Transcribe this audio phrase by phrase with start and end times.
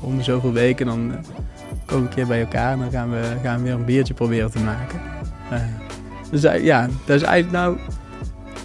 [0.00, 1.16] Om de zoveel weken dan uh,
[1.86, 4.14] komen we een keer bij elkaar en dan gaan we, gaan we weer een biertje
[4.14, 5.00] proberen te maken.
[5.52, 5.60] Uh,
[6.30, 7.78] dus ja, dat is eigenlijk nou,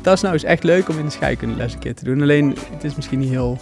[0.02, 2.22] dat is nou eens echt leuk om in de scheikundeles een keer te doen.
[2.22, 3.58] Alleen het is misschien niet heel,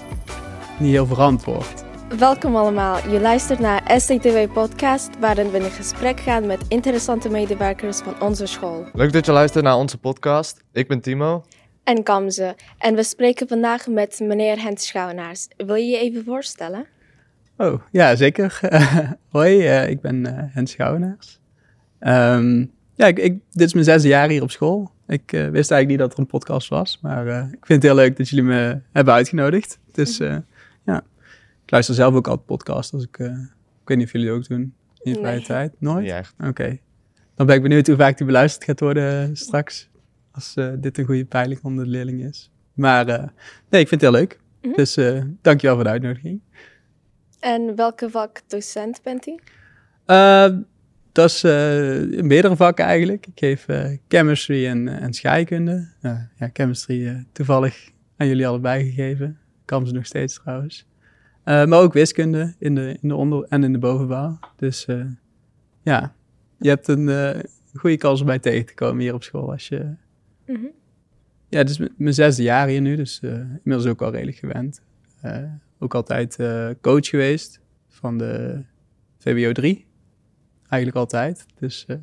[0.79, 1.85] niet heel verantwoord.
[2.17, 3.10] Welkom allemaal.
[3.10, 8.46] Je luistert naar STTW Podcast, waarin we in gesprek gaan met interessante medewerkers van onze
[8.46, 8.85] school.
[8.94, 10.63] Leuk dat je luistert naar onze podcast.
[10.71, 11.44] Ik ben Timo.
[11.88, 12.56] En Kamze.
[12.78, 15.47] En we spreken vandaag met meneer Hens Schouwenaars.
[15.58, 16.85] Wil je je even voorstellen?
[17.57, 18.59] Oh, ja, zeker.
[19.31, 21.39] hoi, uh, ik ben uh, Hens Schouwenaars.
[21.99, 24.91] Um, ja, ik, ik, dit is mijn zesde jaar hier op school.
[25.08, 27.95] Ik uh, wist eigenlijk niet dat er een podcast was, maar ik vind het heel
[27.95, 29.80] leuk dat jullie me hebben uitgenodigd.
[29.91, 30.17] Dus
[30.83, 31.03] ja,
[31.66, 32.94] ik luister zelf ook altijd podcasts.
[32.94, 33.17] Als ik,
[33.81, 35.45] ik weet niet of jullie het ook doen in je vrije Nee.
[35.45, 35.73] tijd.
[35.77, 36.05] Nooit?
[36.05, 36.33] Ja, echt.
[36.44, 36.77] Oké.
[37.35, 39.89] Dan ben ik benieuwd hoe vaak die beluisterd gaat worden straks.
[40.37, 42.51] Als eh, dit een goede peiling onder de leerlingen is.
[42.73, 43.27] Maar eh,
[43.69, 44.39] nee, ik vind het heel leuk.
[44.61, 44.75] Mhm.
[44.75, 46.41] Dus eh dankjewel voor de uitnodiging.
[47.39, 49.39] En welke vakdocent bent u?
[51.11, 51.41] Dat is
[52.21, 53.27] meerdere vakken eigenlijk.
[53.27, 53.66] Ik geef
[54.07, 55.89] chemistry en, en scheikunde.
[56.02, 59.39] Ja, ja, chemistry toevallig aan jullie allebei gegeven.
[59.66, 60.88] Kan ze nog steeds trouwens.
[61.44, 64.39] Maar ook wiskunde in de, in de onder- en in de bovenbouw.
[64.55, 64.85] Dus
[65.81, 66.16] ja,
[66.57, 67.09] je hebt een
[67.73, 69.51] goede kans om mij tegen te komen hier op school.
[69.51, 69.95] Als je,
[70.48, 70.66] Mhm.
[71.50, 74.81] ja, het is mijn zesde jaar hier nu, dus eh, inmiddels ook al redelijk gewend.
[75.22, 75.44] Eh,
[75.80, 78.64] ook altijd eh, coach geweest van de
[79.18, 79.86] VWO 3.
[80.70, 81.45] Eigenlijk altijd.
[81.59, 81.95] Dus eh,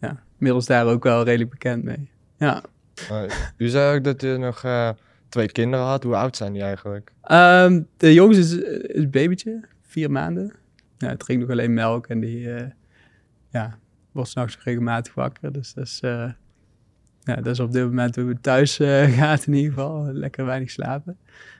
[0.00, 2.10] ja, inmiddels daar ook wel redelijk bekend mee.
[2.38, 2.62] Ja.
[3.10, 3.22] Uh,
[3.56, 4.90] u zei ook dat je nog uh,
[5.28, 6.02] twee kinderen had.
[6.02, 7.12] Hoe oud zijn die eigenlijk?
[7.22, 10.52] Ehm, de jongste is, is een babytje, vier maanden.
[10.98, 12.62] Ja, het drinkt nog alleen melk en die uh,
[13.48, 13.78] ja,
[14.12, 15.52] wordt s'nachts regelmatig wakker.
[15.52, 16.30] Dus dat is, uh,
[17.24, 20.12] ja, dat is op dit moment hoe het thuis uh, gaat in ieder geval.
[20.12, 21.16] Lekker weinig slapen.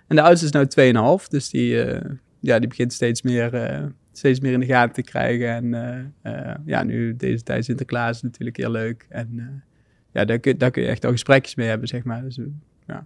[0.06, 3.50] En de oudste is nu 2,5, dus die, eh, ja, die begint steeds meer,
[4.12, 5.48] steeds meer in de gaten te krijgen.
[5.48, 5.74] En
[6.22, 9.06] eh, ja, nu deze tijd Sinterklaas is natuurlijk heel leuk.
[9.08, 9.62] En
[10.12, 12.22] ja, daar kun, daar kun je echt al gesprekjes mee hebben, zeg maar.
[12.22, 12.38] Dus
[12.86, 13.02] ja,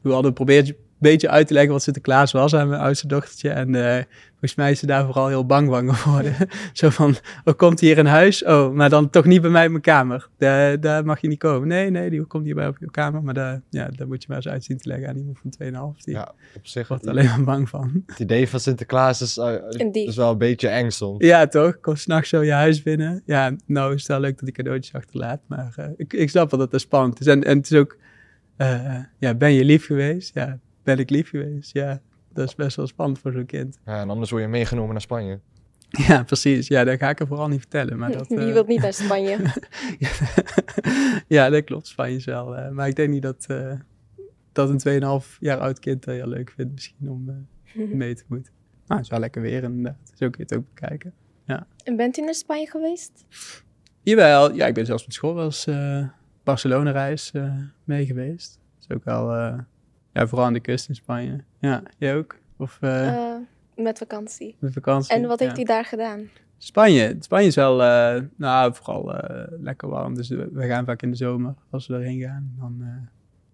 [0.00, 3.50] we hadden geprobeerd een beetje uit te leggen wat Sinterklaas was aan mijn oudste dochtertje.
[3.50, 3.94] En uh,
[4.30, 6.34] volgens mij is ze daar vooral heel bang van geworden.
[6.72, 7.14] Zo van,
[7.44, 8.44] oh, komt hij hier in huis?
[8.44, 10.28] Oh, maar dan toch niet bij mij in mijn kamer.
[10.38, 11.68] Daar, daar mag je niet komen.
[11.68, 13.22] Nee, nee, die komt hier bij op je kamer.
[13.22, 15.94] Maar daar, ja, daar moet je maar eens uit zien te leggen aan iemand van
[15.96, 16.04] 2,5.
[16.04, 18.02] Die ja, op zich wordt alleen maar bang van.
[18.06, 19.54] Het idee van Sinterklaas is, uh,
[19.92, 21.24] is wel een beetje eng soms.
[21.24, 21.80] Ja, toch?
[21.80, 23.22] Kom s'nachts zo je huis binnen.
[23.26, 25.40] Ja, nou is het wel leuk dat hij cadeautjes achterlaat.
[25.46, 27.26] Maar uh, ik, ik snap wel dat dat spannend is.
[27.26, 27.96] En, en het is ook...
[28.58, 30.34] Uh, ja, ben je lief geweest?
[30.34, 31.72] Ja, ben ik lief geweest?
[31.72, 32.00] Ja,
[32.32, 33.78] dat is best wel spannend voor zo'n kind.
[33.84, 35.40] Ja, en anders word je meegenomen naar Spanje.
[36.08, 36.68] Ja, precies.
[36.68, 37.98] Ja, dat ga ik er vooral niet vertellen.
[37.98, 38.52] Maar dat, Je uh...
[38.52, 39.38] wilt niet naar Spanje.
[41.36, 41.86] ja, dat klopt.
[41.86, 42.58] Spanje is wel.
[42.58, 43.72] Uh, maar ik denk niet dat, uh,
[44.52, 48.24] dat een 2,5 jaar oud kind dat heel leuk vindt misschien om uh, mee te
[48.28, 48.52] moeten.
[48.86, 50.12] Nou, het is wel lekker weer inderdaad.
[50.14, 51.12] Zo kun je het ook bekijken.
[51.46, 51.66] Ja.
[51.84, 53.24] En bent u naar Spanje geweest?
[54.02, 54.54] Jawel.
[54.54, 56.08] Ja, ik ben zelfs met school wel eens uh,
[56.42, 57.32] Barcelona-reis
[57.84, 58.60] mee geweest.
[58.78, 59.54] Dat is ook wel...
[60.12, 61.44] Ja, vooral aan de kust in Spanje.
[61.58, 62.36] Ja, jij ook?
[62.56, 63.34] Of, uh,
[63.76, 64.56] met vakantie.
[64.58, 65.14] Met vakantie.
[65.14, 66.28] En wat heeft u daar gedaan?
[66.58, 67.16] Spanje.
[67.18, 70.14] Spanje is wel, uh, nou, vooral uh, lekker warm.
[70.14, 72.52] Dus we gaan vaak in de zomer als we erheen gaan.
[72.58, 72.84] Dan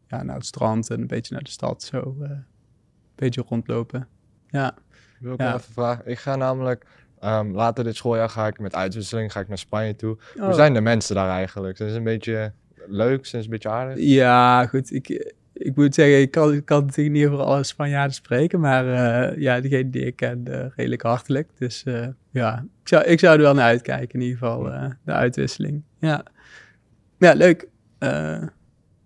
[0.06, 1.82] ja, naar het strand en een beetje naar de stad.
[1.82, 2.44] Zo een
[3.14, 4.08] beetje rondlopen.
[4.48, 4.75] Ja.
[5.20, 5.54] Wil ik ja.
[5.54, 6.06] even vragen?
[6.06, 6.86] Ik ga namelijk
[7.25, 10.19] um, later dit schooljaar ga ik met uitwisseling ga ik naar Spanje toe.
[10.36, 10.44] Oh.
[10.44, 11.76] Hoe zijn de mensen daar eigenlijk?
[11.76, 12.52] Zijn ze een beetje
[12.86, 13.26] leuk?
[13.26, 13.96] Zijn ze een beetje aardig?
[13.98, 14.92] Ja, goed.
[14.92, 18.84] Ik, ik moet zeggen, ik kan, ik kan natuurlijk niet over alle Spanjaarden spreken, maar
[18.86, 21.50] uh, ja, degene die ik ken, uh, redelijk hartelijk.
[21.58, 24.62] Dus uh, ja, ik zou, ik zou er wel naar uitkijken in ieder geval,
[25.04, 25.82] de uitwisseling.
[25.98, 26.22] Ja,
[27.19, 27.69] ja leuk.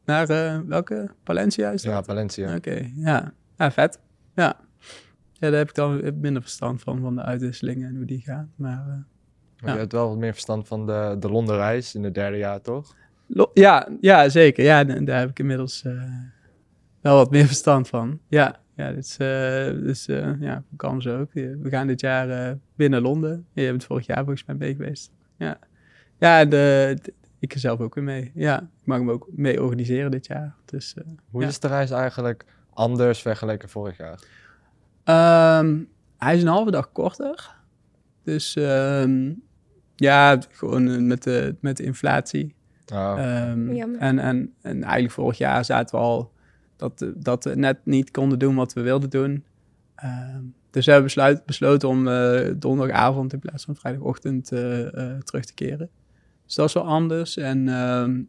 [0.04, 0.26] naar
[0.66, 1.10] welke?
[1.22, 1.92] Palencia is dat?
[1.92, 2.46] Ja, Palencia.
[2.46, 3.32] Oké, okay, ja.
[3.56, 3.98] ja, vet.
[4.34, 4.56] Ja.
[5.32, 8.52] ja, daar heb ik dan minder verstand van, van de uitwisselingen en hoe die gaan.
[8.56, 9.72] Maar, maar ja.
[9.72, 12.60] je hebt wel wat meer verstand van de, de Londen reis in het derde jaar,
[12.60, 12.94] toch?
[13.54, 14.64] Ja, ja zeker.
[14.64, 15.84] Ja, daar heb ik inmiddels
[17.02, 18.18] wel wat meer verstand van.
[18.28, 21.32] Ja, ja dus, uh, dus uh, ja, kan zo ook.
[21.32, 23.46] We gaan dit jaar uh, binnen Londen.
[23.52, 25.10] Je hebt het vorig jaar volgens mij mee geweest.
[25.37, 25.58] Ja,
[26.19, 28.32] ja de, de, ik zelf ook weer mee.
[28.34, 30.54] Ja, ik mag hem ook mee organiseren dit jaar.
[30.64, 30.94] Dus,
[31.31, 31.49] Hoe ja.
[31.49, 34.20] is de reis eigenlijk anders vergeleken vorig jaar?
[35.58, 35.88] Um,
[36.19, 37.56] hij is een halve dag korter.
[38.22, 39.43] Dus um,
[39.96, 42.54] ja, gewoon met de, met de inflatie.
[42.93, 43.49] Oh.
[43.50, 46.31] Um, en, en, en eigenlijk vorig jaar zaten we al
[46.90, 49.44] dat, dat we net niet konden doen wat we wilden doen.
[50.05, 50.37] Uh,
[50.70, 54.58] dus we hebben besluit, besloten om uh, donderdagavond in plaats van vrijdagochtend uh,
[55.19, 55.90] terug te keren.
[56.44, 57.37] Dus dat is wel anders.
[57.37, 58.29] En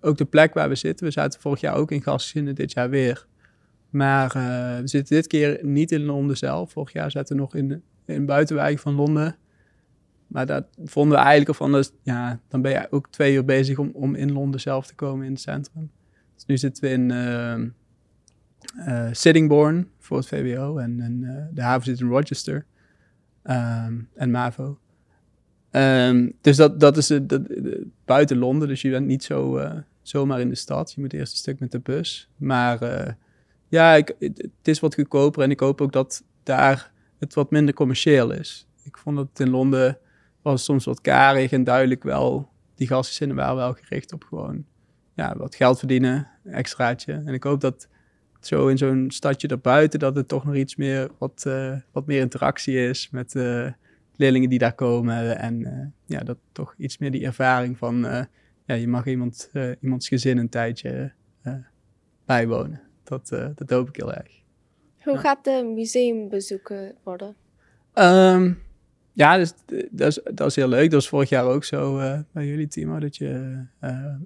[0.00, 1.06] ook de plek waar we zitten.
[1.06, 3.26] We zaten vorig jaar ook in gastgezinnen, dit jaar weer.
[3.90, 4.32] Maar
[4.80, 6.72] we zitten dit keer niet in Londen zelf.
[6.72, 9.36] Vorig jaar zaten we nog in, in buitenwijk van Londen.
[10.26, 13.78] Maar dat vonden we eigenlijk al van, ja, dan ben je ook twee uur bezig
[13.78, 15.90] om, om in Londen zelf te komen in het centrum.
[16.34, 17.70] Dus nu zitten we in uh,
[19.10, 22.66] Sittingbourne voor het VWO en, en de haven zit in Rochester
[23.44, 24.78] um, en MAVO.
[25.70, 27.40] Um, dus dat, dat is het
[28.04, 29.68] buiten Londen, dus je bent niet zo,
[30.02, 30.92] zomaar in de stad.
[30.92, 32.28] Je moet eerst een stuk met de bus.
[32.36, 32.78] Maar
[33.68, 37.74] ja, ik, het is wat goedkoper en ik hoop ook dat daar het wat minder
[37.74, 38.66] commercieel is.
[38.82, 39.98] Ik vond dat in Londen
[40.42, 42.48] was soms wat karig en duidelijk wel.
[42.74, 44.64] Die gastenzinnen waren wel gericht op gewoon
[45.14, 47.12] ja, wat geld verdienen, extraatje.
[47.12, 47.88] En ik hoop dat
[48.46, 52.20] zo in zo'n stadje daarbuiten, dat het toch nog iets meer, wat, uh, wat meer
[52.20, 53.70] interactie is met uh,
[54.16, 55.38] leerlingen die daar komen.
[55.38, 58.26] En uh, ja, dat toch iets meer die ervaring van,
[58.66, 59.50] ja, je mag iemand,
[59.80, 61.12] iemands gezin een tijdje
[62.24, 62.80] bijwonen.
[63.04, 64.42] Dat, dat hoop ik heel erg.
[65.02, 67.34] Hoe gaat de museumbezoeken worden?
[67.94, 68.62] Um,
[69.12, 69.54] ja, dus,
[69.90, 70.82] dat, is, dat is heel leuk.
[70.82, 71.96] Dat was vorig jaar ook zo
[72.32, 73.62] bij jullie, Timo, dat je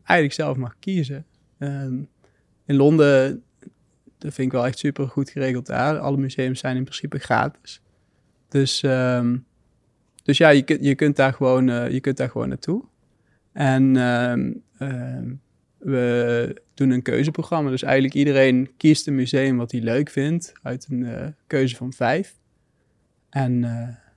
[0.03, 1.27] eigenlijk zelf mag kiezen.
[1.59, 2.09] Um,
[2.67, 3.43] in Londen,
[4.19, 5.99] dat vind ik wel echt super goed geregeld daar.
[5.99, 7.83] Alle museums zijn in principe gratis.
[8.49, 9.45] Dus, um,
[10.23, 12.85] dus ja, je, je, kunt daar gewoon, uh, je kunt daar gewoon naartoe.
[13.53, 14.63] En um,
[15.79, 17.71] we doen een keuzeprogramma.
[17.71, 22.35] Dus eigenlijk iedereen kiest een museum wat hij leuk vindt uit een keuze van vijf.
[23.31, 23.61] En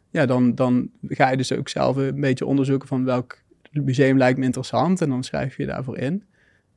[0.10, 4.40] ja, dan, dan ga je dus ook zelf een beetje onderzoeken van welk museum lijkt
[4.40, 5.02] me interessant.
[5.02, 6.24] En dan schrijf je daarvoor in.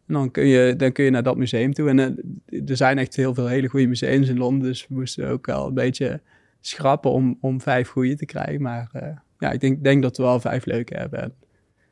[0.06, 1.88] En dan kun je, dan kun je naar dat museum toe.
[1.88, 4.68] En uh, er zijn echt heel veel hele goede museums in Londen.
[4.68, 6.20] Dus we moesten ook wel een beetje
[6.60, 8.62] schrappen om, om vijf goede te krijgen.
[8.62, 9.02] Maar uh,
[9.38, 11.22] ja, ik denk, denk dat we wel vijf leuke hebben.
[11.22, 11.34] En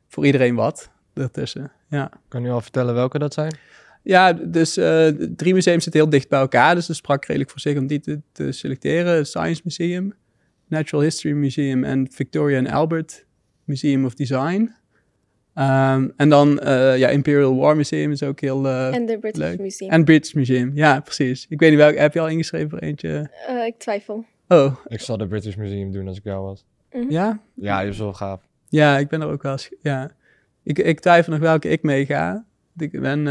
[0.09, 1.73] voor iedereen wat ertussen.
[1.88, 2.11] Ja.
[2.29, 3.56] Kan je al vertellen welke dat zijn?
[4.03, 6.75] Ja, dus uh, drie museums zitten heel dicht bij elkaar.
[6.75, 9.26] Dus het sprak redelijk voor zich om die te, te selecteren.
[9.26, 10.14] Science Museum,
[10.69, 13.26] Natural History Museum en Victoria and Albert
[13.64, 14.75] Museum of Design.
[15.54, 19.40] Um, en dan uh, ja, Imperial War Museum is ook heel uh, En de British
[19.40, 19.58] leuk.
[19.58, 19.90] Museum.
[19.90, 21.46] En British Museum, ja, precies.
[21.49, 23.31] Ik weet niet welke, heb je al ingeschreven voor eentje?
[23.50, 24.25] Uh, ik twijfel.
[24.49, 24.76] Oh.
[24.87, 26.64] Ik zal de British Museum doen als ik jou was.
[26.93, 27.10] Mm -hmm.
[27.10, 27.40] Ja?
[27.54, 28.40] Ja, die is wel gaaf.
[28.69, 30.10] Ja, ik ben er ook wel eens, ja.
[30.62, 32.44] Ik, ik twijfel nog welke ik meega.
[32.76, 33.25] Ik ben,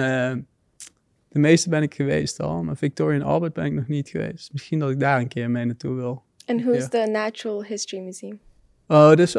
[1.30, 4.52] de meeste ben ik geweest al, maar Victoria en Albert ben ik nog niet geweest.
[4.52, 6.24] Misschien dat ik daar een keer mee naartoe wil.
[6.46, 8.40] En hoe is de Natural History Museum?
[8.92, 9.38] Oh, dus,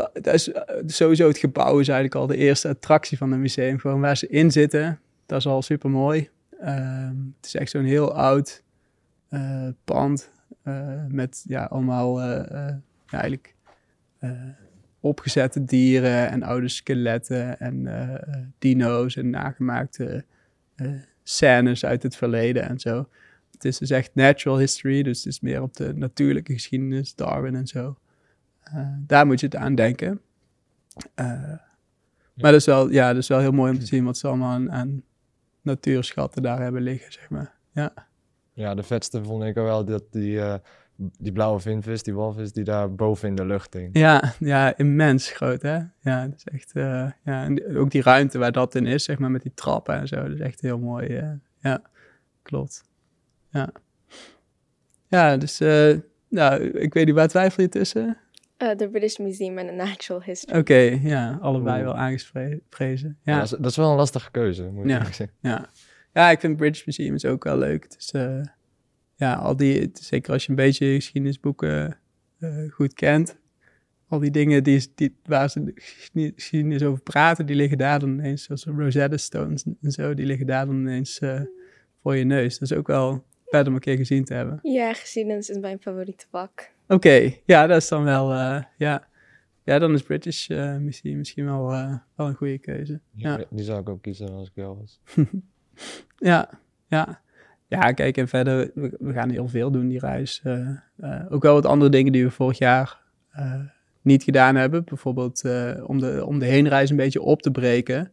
[0.87, 3.79] sowieso het gebouw is eigenlijk al de eerste attractie van het museum.
[3.79, 6.29] Gewoon waar ze in zitten, dat is al super mooi.
[6.65, 8.63] Um, het is echt zo'n heel oud
[9.31, 10.31] uh, pand
[10.65, 13.55] uh, met ja, allemaal ja, eigenlijk
[15.01, 17.89] opgezette dieren en oude skeletten en
[18.59, 20.25] dino's en nagemaakte
[21.23, 23.09] scènes uit het verleden en zo.
[23.53, 27.55] Het is dus echt natural history, dus het is meer op de natuurlijke geschiedenis, Darwin
[27.55, 27.97] en zo.
[28.75, 30.21] Uh, daar moet je het aan denken.
[31.15, 31.61] Ja.
[32.35, 34.27] Maar dat is, wel, ja, dat is wel heel mooi om te zien wat ze
[34.27, 35.03] allemaal aan, aan
[35.63, 37.55] natuurschatten daar hebben liggen, zeg maar.
[37.73, 37.93] Ja,
[38.53, 40.55] ja de vetste vond ik wel dat die, uh,
[40.97, 43.99] die blauwe vinvis, die walvis, die daar boven in de lucht hing.
[43.99, 45.79] Ja, ja immens groot, hè?
[46.01, 49.31] Ja, dat is echt, ja, en ook die ruimte waar dat in is, zeg maar,
[49.31, 51.39] met die trappen en zo, dat is echt heel mooi.
[51.59, 51.83] ja,
[52.43, 52.85] klopt.
[53.51, 53.69] Ja.
[55.09, 55.59] Ja, dus
[56.29, 58.19] nou, ik weet niet, waar twijfel je tussen?
[58.63, 60.59] De uh, British Museum en de Natural History.
[60.59, 61.85] Oké, okay, ja, allebei Oeh.
[61.85, 63.19] wel aangesprezen.
[63.23, 63.33] Ja.
[63.33, 65.07] ja dat, is, dat, is, wel een lastige keuze, moet ja.
[65.07, 65.37] ik zeggen.
[65.41, 65.69] Ja.
[66.13, 67.91] ja, ik vind British Museum is ook wel leuk.
[67.95, 68.41] Dus uh,
[69.15, 71.99] ja, al die, zeker als je een beetje geschiedenisboeken
[72.71, 73.37] goed kent,
[74.09, 75.73] al die dingen die, die, waar ze
[76.35, 80.47] geschiedenis over praten, die liggen daar dan ineens, zoals Rosetta Stones en zo, die liggen
[80.47, 81.21] daar dan ineens
[82.03, 82.59] voor je neus.
[82.59, 84.59] Dat is ook wel vet om een keer gezien te hebben.
[84.63, 86.73] Ja, geschiedenis is mijn favoriete vak.
[86.85, 87.43] Oké, okay.
[87.47, 89.11] ja, dat is dan wel, uh, ja.
[89.65, 93.01] Ja, dan is British uh, misschien, misschien wel, uh, wel een goede keuze.
[93.11, 95.01] Ja, ja, Die zou ik ook kiezen als ik jou was.
[96.31, 96.51] ja,
[96.87, 97.21] ja.
[97.69, 100.43] Ja, kijk, en verder, we, we gaan heel veel doen, die reis.
[101.29, 103.01] ook wel wat andere dingen die we vorig jaar
[104.03, 104.85] niet gedaan hebben.
[104.85, 105.43] Bijvoorbeeld
[105.87, 108.13] om, de, om de heenreis een beetje op te breken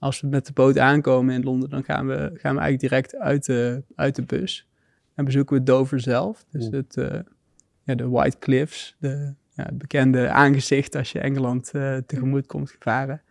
[0.00, 3.16] als we met de boot aankomen in Londen, dan gaan we, gaan we eigenlijk direct
[3.16, 4.68] uit de, uit de bus.
[5.20, 6.44] En bezoeken we Dover zelf.
[6.50, 7.20] Dus het, uh,
[7.82, 12.70] ja, de White Cliffs, de, ja, het bekende aangezicht als je Engeland uh, tegemoet komt
[12.70, 13.22] gevaren.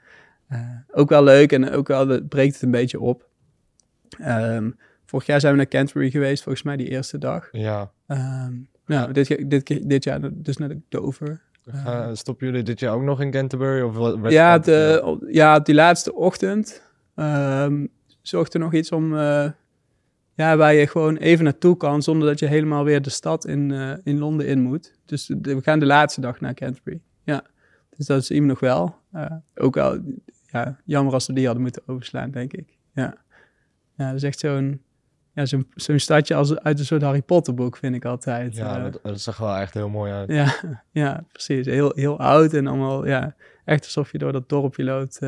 [0.52, 0.60] Uh,
[0.92, 3.28] ook wel leuk en ook wel, breekt het een beetje op.
[4.22, 7.48] Um, vorig jaar zijn we naar Canterbury geweest, volgens mij die eerste dag.
[7.52, 7.92] Ja.
[8.08, 11.42] Um, nou, dit, dit, dit jaar dus naar Dover.
[11.66, 13.82] Uh, stoppen jullie dit jaar ook nog in Canterbury?
[13.82, 16.84] Of ja, de, ja, die laatste ochtend
[17.16, 17.90] um,
[18.22, 19.50] zorgde nog iets om uh,
[20.40, 23.72] ja, waar je gewoon even naartoe kan zonder dat je helemaal weer de stad in,
[23.72, 24.94] eh, in Londen in moet.
[25.06, 27.02] Dus de- we gaan de laatste dag naar Canterbury.
[27.24, 27.44] Ja,
[27.98, 28.96] dus dat is hem nog wel.
[29.12, 30.00] Eh, ook wel,
[30.46, 32.78] ja, jammer als we die hadden moeten overslaan, denk ik.
[32.94, 33.16] Ja,
[33.96, 34.82] ja dat is echt zo'n
[35.34, 38.56] ja, zo'n zo'n stadje als uit een soort Harry Potter boek, vind ik altijd.
[38.56, 40.30] Ja, Eh, dat, dat zag wel echt heel mooi uit.
[40.30, 40.56] ja,
[41.04, 41.66] ja, precies.
[41.66, 45.20] Heel, heel oud en allemaal, ja, echt alsof je door dat dorpje loopt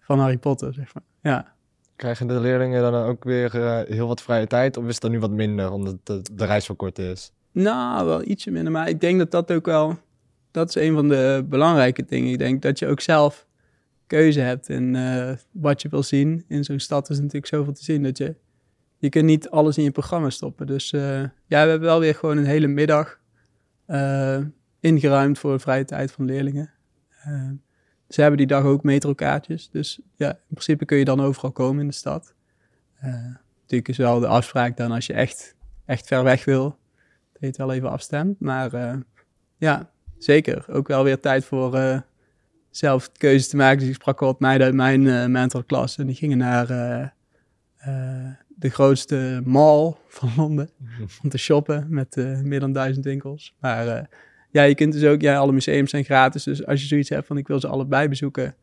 [0.00, 1.02] van Harry Potter, zeg maar.
[1.22, 1.56] Ja.
[1.98, 4.76] Krijgen de leerlingen dan ook weer eh, heel wat vrije tijd?
[4.76, 7.32] Of is dat nu wat minder, omdat de, de reis zo kort is?
[7.52, 9.98] Nou, wel ietsje minder, maar ik denk dat dat ook wel,
[10.50, 12.32] dat is een van de belangrijke dingen.
[12.32, 13.46] Ik denk dat je ook zelf
[14.06, 16.44] keuze hebt in eh, wat je wil zien.
[16.48, 18.34] In zo'n stad is natuurlijk zoveel te zien dat je,
[18.98, 20.66] je kunt niet alles in je programma stoppen.
[20.66, 23.20] Dus eh, ja, we hebben wel weer gewoon een hele middag
[23.86, 24.40] eh,
[24.80, 26.70] ingeruimd voor de vrije tijd van leerlingen.
[28.08, 31.80] Ze hebben die dag ook metrokaartjes, dus ja, in principe kun je dan overal komen
[31.80, 32.34] in de stad.
[33.00, 33.12] Eh,
[33.60, 36.78] natuurlijk is wel de afspraak dan als je echt, echt ver weg wil,
[37.32, 38.40] dat je het wel even afstemt.
[38.40, 38.96] Maar eh,
[39.56, 40.64] ja, zeker.
[40.68, 42.00] Ook wel weer tijd voor eh,
[42.70, 43.78] zelf keuzes te maken.
[43.78, 46.66] Dus ik sprak wat meiden uit mijn eh mentorklas en die gingen naar
[48.46, 50.70] de grootste mall van Londen
[51.22, 53.54] om te shoppen met meer dan duizend winkels.
[53.60, 54.08] Maar
[54.58, 56.42] ja, je kunt dus ook, ja, alle museums zijn gratis.
[56.44, 58.54] Dus als je zoiets hebt van ik wil ze allebei bezoeken,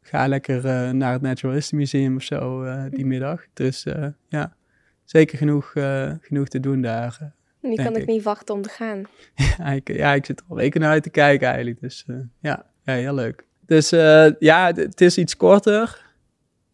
[0.00, 3.44] ga lekker eh, naar het Natural History Museum of zo eh, die middag.
[3.52, 4.56] Dus eh, ja,
[5.04, 5.72] zeker genoeg,
[6.20, 7.32] genoeg te doen daar.
[7.60, 9.02] Nu kan ik niet wachten om te gaan.
[9.58, 11.80] Ja, ik, ja, ik zit er al weken naar uit te kijken eigenlijk.
[11.80, 12.06] Dus
[12.40, 13.44] ja, ja, heel leuk.
[13.66, 13.90] Dus
[14.38, 16.10] ja, het- het is iets korter.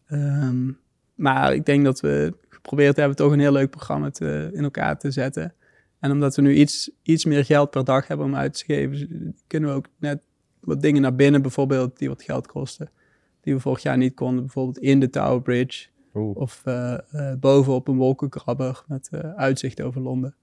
[0.07, 0.71] Ehm,
[1.15, 4.97] maar ik denk dat we geprobeerd hebben toch een heel leuk programma te, in elkaar
[4.97, 5.53] te zetten.
[5.99, 9.35] En omdat we nu iets, iets meer geld per dag hebben om uit te geven,
[9.47, 10.21] kunnen we ook net
[10.59, 12.89] wat dingen naar binnen bijvoorbeeld die wat geld kosten.
[13.41, 14.43] Die we vorig jaar niet konden.
[14.43, 15.87] Bijvoorbeeld in de Tower Bridge.
[16.13, 16.37] Oeh.
[16.37, 20.35] Of eh eh, boven op een wolkenkrabber met eh, uitzicht over Londen.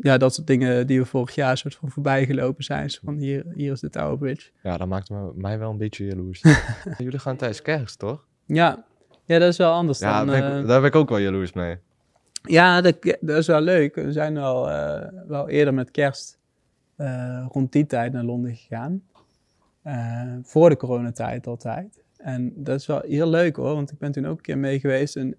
[0.00, 2.90] Ja, dat soort dingen die we vorig jaar soort van voorbij gelopen zijn.
[2.90, 4.50] Zo van hier, hier is de Tower Bridge.
[4.62, 6.42] Ja, dat maakt me, mij wel een beetje jaloers.
[6.98, 8.26] Jullie gaan tijdens kerst, toch?
[8.46, 8.84] Ja,
[9.24, 10.34] ja dat is wel anders Ja, dan...
[10.34, 11.78] eh, daar ben ik ook wel jaloers mee.
[12.42, 13.94] Ja, dat, dat is wel leuk.
[13.94, 16.38] We zijn wel, eh, wel eerder met kerst
[16.96, 19.02] eh, rond die tijd naar Londen gegaan.
[19.82, 22.02] Eh, voor de coronatijd altijd.
[22.16, 24.80] En dat is wel heel leuk hoor, want ik ben toen ook een keer mee
[24.80, 25.16] geweest.
[25.16, 25.36] En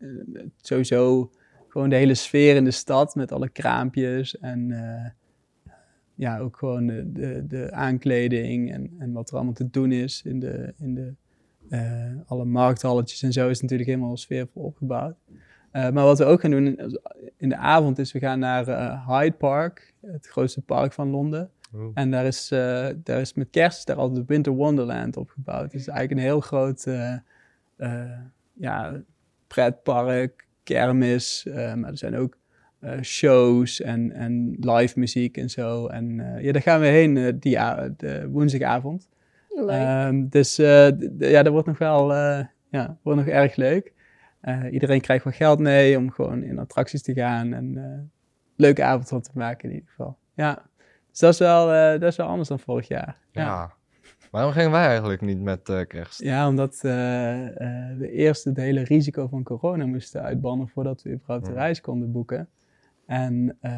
[0.62, 1.32] sowieso
[1.68, 4.40] gewoon de hele sfeer in de stad met alle kraampjes.
[4.40, 4.74] En
[6.16, 10.40] ja, ook gewoon de, de, aankleding en, en wat er allemaal te doen is in
[10.40, 11.14] de, in de
[12.26, 15.16] alle markthalletjes en zo is natuurlijk helemaal sfeervol opgebouwd.
[15.74, 16.78] Eh, maar wat we ook gaan doen
[17.38, 21.50] in, de avond is we gaan naar eh, Hyde Park, het grootste park van Londen.
[21.76, 21.92] Oeh.
[21.94, 25.72] En daar is, eh, daar is met kerst is daar al de Winter Wonderland opgebouwd.
[25.72, 26.88] Dus eigenlijk een heel groot
[28.54, 29.02] ja,
[29.48, 31.46] pretpark, kermis.
[31.46, 32.38] eh, maar er zijn ook
[32.80, 35.88] eh, shows en, en live muziek en zo.
[35.88, 37.58] En eh, ja, daar gaan we heen die
[37.98, 39.10] de woensdagavond.
[39.50, 39.70] Leuk.
[39.70, 40.90] Ehm, dus eh,
[41.20, 43.93] ja, dat wordt nog wel eh, ja, wordt nog erg leuk.
[44.44, 48.00] Eh, iedereen krijgt wel geld mee om gewoon in attracties te gaan en eh
[48.56, 50.18] leuke avond van te maken in ieder geval.
[50.34, 50.62] Ja,
[51.10, 53.18] dus dat is wel, eh, dat is wel anders dan vorig jaar.
[53.32, 53.42] Ja.
[53.42, 53.74] Ja,
[54.32, 56.22] Waarom gingen wij eigenlijk niet met eh, kerst?
[56.22, 61.12] ja omdat eh, eh, we eerst het hele risico van corona moesten uitbannen voordat we
[61.14, 61.58] überhaupt de Ja.
[61.58, 62.50] reis konden boeken.
[63.06, 63.74] En eh,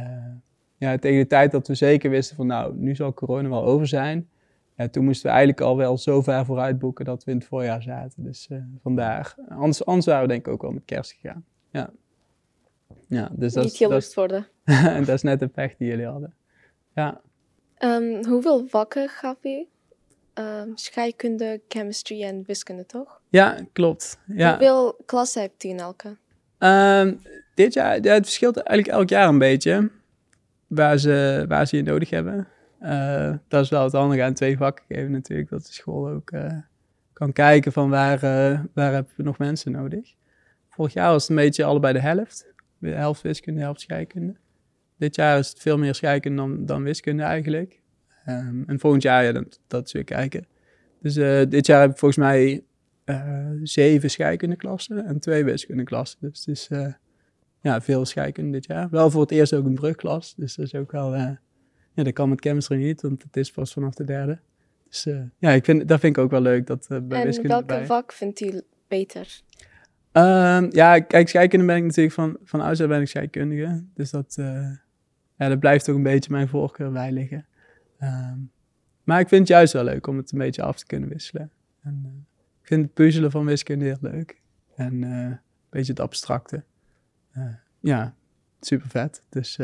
[0.78, 3.88] ja, tegen de tijd dat we zeker wisten van nou, nu zal corona wel over
[3.88, 4.30] zijn.
[4.78, 7.46] Ja, toen moesten we eigenlijk al wel zo ver vooruit boeken dat we in het
[7.46, 8.24] voorjaar zaten.
[8.24, 9.36] Dus eh, vandaar.
[9.50, 11.46] Anders, anders waren we denk ik ook wel met kerst gegaan.
[11.72, 11.90] Ja.
[13.08, 14.48] Ja, dus dat, niet lust worden.
[15.06, 16.34] dat is net de pech die jullie hadden.
[16.96, 17.22] Ja.
[17.78, 19.68] Ehm, hoeveel vakken gaf u?
[20.34, 23.22] Ehm, scheikunde, chemistry en wiskunde, toch?
[23.30, 24.20] ja, klopt.
[24.28, 24.50] Ja.
[24.50, 26.18] Hoeveel klassen hebt u in elke?
[26.58, 27.14] Ehm,
[27.54, 29.90] dit jaar, ja, het verschilt eigenlijk elk jaar een beetje
[30.68, 32.48] waar ze, waar ze je nodig hebben.
[32.86, 36.32] Eh, dat is wel het handige aan twee vakken geven natuurlijk, dat de school ook
[36.32, 36.58] eh,
[37.14, 40.14] kan kijken van waar, eh, waar hebben we nog mensen nodig.
[40.70, 42.54] Vorig jaar was het een beetje allebei de helft.
[42.78, 44.36] De helft wiskunde, de helft scheikunde.
[44.98, 47.82] Dit jaar is het veel meer scheikunde dan, dan wiskunde eigenlijk.
[48.26, 50.48] Ehm, en volgend jaar, ja, dat, dat weer kijken.
[51.02, 51.14] Dus
[51.50, 52.64] dit jaar heb ik volgens mij
[53.64, 56.18] zeven scheikundeklassen en twee wiskundeklassen.
[56.22, 56.70] Dus het is
[57.62, 58.90] ja, veel scheikunde dit jaar.
[58.90, 60.36] Wel voor het eerst ook een brugklas.
[60.38, 61.38] Dus dat is ook wel...
[61.96, 64.40] ja, dat kan met chemistry niet, want het is pas vanaf de derde.
[64.90, 67.26] Dus eh, ja, ik vind, dat vind ik ook wel leuk, dat eh, bij en
[67.26, 69.42] wiskunde welke vak vindt u beter?
[70.12, 73.84] Ehm, ja, kijk, scheikunde ben ik natuurlijk van, van ouds uit ben ik scheikundige.
[73.94, 74.72] Dus dat, eh,
[75.38, 77.46] ja, dat blijft ook een beetje mijn voorkeur bij liggen.
[78.00, 78.38] Ehm,
[79.04, 81.52] maar ik vind het juist wel leuk om het een beetje af te kunnen wisselen.
[81.82, 82.26] En,
[82.62, 84.42] ik vind het puzzelen van wiskunde heel leuk.
[84.76, 86.64] En een beetje het abstracte.
[87.80, 88.16] ja,
[88.60, 89.22] super vet.
[89.30, 89.60] Dus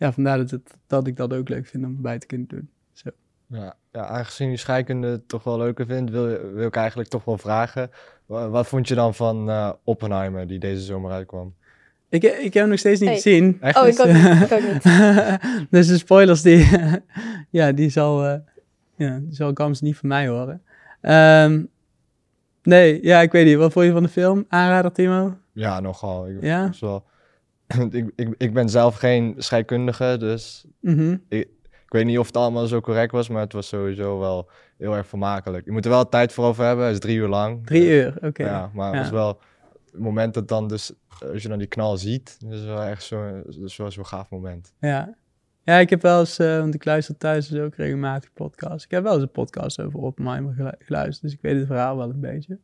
[0.00, 2.68] ja, vandaar dat, het, dat ik dat ook leuk vind om bij te kunnen doen.
[2.92, 3.10] Zo.
[3.46, 7.38] Ja, ja, aangezien je scheikunde toch wel leuker vindt, wil, wil ik eigenlijk toch wel
[7.38, 7.90] vragen.
[8.26, 11.54] wa- Wat vond je dan van eh, Oppenheimer, die deze zomer uitkwam?
[12.08, 13.18] Ik, ik heb hem nog steeds niet Hey.
[13.20, 13.58] gezien.
[13.60, 13.98] Echt Oh, niet?
[13.98, 14.42] ik ook niet.
[14.42, 14.82] Ik ook niet.
[15.70, 16.68] dus de spoilers, die,
[17.50, 18.38] ja, die zal, eh
[18.96, 20.62] ja, die zal Gams niet van mij horen.
[21.00, 21.62] Ehm,
[22.62, 23.56] nee, ja, ik weet niet.
[23.56, 24.44] Wat vond je van de film?
[24.48, 25.36] Aanrader, Timo?
[25.52, 26.28] Ja, nogal.
[26.28, 26.68] Ik, Ja?
[26.68, 27.04] is wel,
[27.90, 31.16] ik, ik, ik ben zelf geen scheikundige, dus Mhm.
[31.28, 31.48] ik
[31.88, 35.06] weet niet of het allemaal zo correct was, maar het was sowieso wel heel erg
[35.06, 35.64] vermakelijk.
[35.64, 37.66] Je moet er wel tijd voor over hebben, het is drie uur lang.
[37.66, 38.44] Drie Eh, uur, oké.
[38.44, 38.92] Ja, maar Ja.
[38.92, 39.40] het was wel
[39.92, 40.92] het moment dat dan dus,
[41.32, 44.06] als je dan die knal ziet, dat is wel echt zo, dat is wel zo'n
[44.06, 44.72] gaaf moment.
[44.80, 45.14] Ja.
[45.62, 48.84] ja, ik heb wel eens, eh, want ik luister thuis dus ook regelmatig podcasts.
[48.84, 51.96] Ik heb wel eens een podcast over Oppenheimer gelu- geluisterd, dus ik weet het verhaal
[51.96, 52.58] wel een beetje.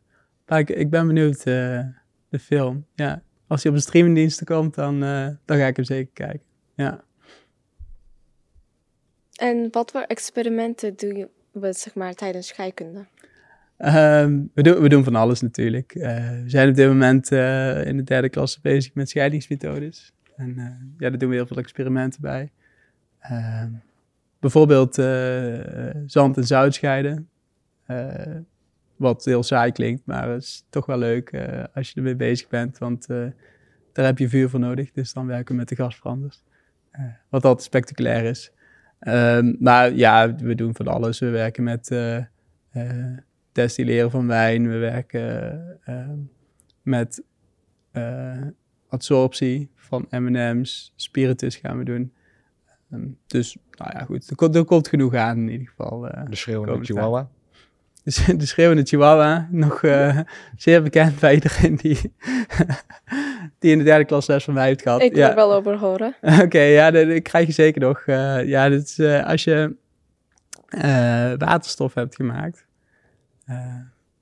[0.47, 1.81] Maar ik, ik ben benieuwd, eh,
[2.29, 2.85] de film.
[2.95, 6.47] Ja, als hij op de streamingdiensten komt, dan, eh, dan ga ik hem zeker kijken.
[6.75, 7.05] Ja.
[9.37, 13.07] En wat voor experimenten doe je we, zeg maar, tijdens scheikunde?
[13.76, 15.95] Ehm, we, doen, we doen van alles natuurlijk.
[15.95, 20.12] Eh, we zijn op dit moment eh, in de derde klasse bezig met scheidingsmethodes.
[20.37, 20.55] En
[20.99, 22.50] ja, daar doen we heel veel experimenten bij.
[23.19, 23.71] Ehm,
[24.41, 24.95] bijvoorbeeld
[26.07, 27.29] zand en zout scheiden.
[28.97, 32.49] Wat heel saai klinkt, maar het is toch wel leuk eh, als je ermee bezig
[32.49, 32.79] bent.
[32.79, 33.26] Want eh,
[33.93, 34.93] daar heb je vuur voor nodig.
[34.93, 36.43] Dus dan werken we met de gasbranders.
[36.91, 38.53] Eh, wat altijd spectaculair is.
[38.99, 41.19] Ehm, maar ja, we doen van alles.
[41.19, 41.88] We werken met...
[43.53, 44.69] destilleren van wijn.
[44.69, 46.09] We werken eh,
[46.83, 47.23] met
[48.88, 50.93] absorptie van M&M's.
[50.97, 52.12] Spiritus gaan we doen.
[52.91, 54.31] Ehm, dus, nou ja, goed.
[54.31, 56.00] Er, komt- er komt genoeg aan in ieder geval.
[56.00, 57.31] De schreeuwende chihuahua.
[58.07, 59.49] Dus de schreeuwende chihuahua.
[59.51, 60.19] Nog eh,
[60.57, 61.99] zeer bekend bij iedereen die,
[63.59, 65.03] die in de derde klas les van mij heeft gehad.
[65.03, 65.29] Ik wil ja.
[65.29, 66.17] er wel over horen.
[66.45, 68.03] Oké, ja, dat, dat krijg je zeker nog.
[68.07, 69.77] Eh, ja, dat is, eh, als je
[71.38, 72.66] waterstof hebt gemaakt,